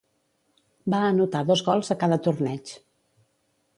[0.93, 2.73] Va anotar dos gols a cada torneig.